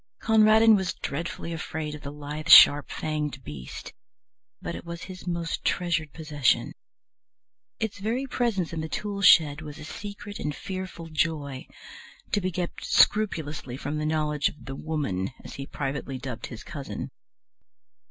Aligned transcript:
Conradin 0.19 0.75
was 0.75 0.95
dreadfully 0.95 1.53
afraid 1.53 1.93
of 1.93 2.01
the 2.01 2.11
lithe, 2.11 2.47
sharp 2.49 2.89
fanged 2.89 3.43
beast, 3.43 3.93
but 4.59 4.73
it 4.73 4.83
was 4.83 5.03
his 5.03 5.27
most 5.27 5.63
treasured 5.63 6.11
possession. 6.11 6.73
Its 7.79 7.99
very 7.99 8.25
presence 8.25 8.73
in 8.73 8.81
the 8.81 8.89
tool 8.89 9.21
shed 9.21 9.61
was 9.61 9.77
a 9.77 9.83
secret 9.83 10.39
and 10.39 10.55
fearful 10.55 11.05
joy, 11.07 11.67
to 12.31 12.41
be 12.41 12.51
kept 12.51 12.83
scrupulously 12.83 13.77
from 13.77 13.99
the 13.99 14.05
knowledge 14.07 14.49
of 14.49 14.65
the 14.65 14.75
Woman, 14.75 15.29
as 15.43 15.53
he 15.53 15.67
privately 15.67 16.17
dubbed 16.17 16.47
his 16.47 16.63
cousin. 16.63 17.11